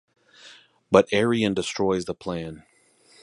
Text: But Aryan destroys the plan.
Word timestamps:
But 0.89 1.13
Aryan 1.13 1.53
destroys 1.53 2.05
the 2.05 2.15
plan. 2.15 2.63